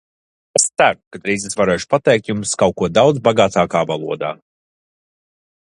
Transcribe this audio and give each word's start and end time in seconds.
Es 0.59 0.63
ceru, 0.81 0.97
ka 1.15 1.19
drīz 1.25 1.45
es 1.49 1.57
varēšu 1.59 1.87
pateikt 1.91 2.31
jums 2.31 2.57
kaut 2.63 2.75
ko 2.81 2.89
daudz 2.99 3.23
bagātākā 3.29 3.87
valodā. 3.95 4.33